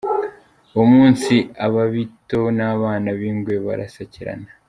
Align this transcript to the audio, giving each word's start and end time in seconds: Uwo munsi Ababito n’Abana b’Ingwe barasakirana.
Uwo 0.73 0.85
munsi 0.95 1.33
Ababito 1.65 2.39
n’Abana 2.57 3.09
b’Ingwe 3.19 3.55
barasakirana. 3.65 4.49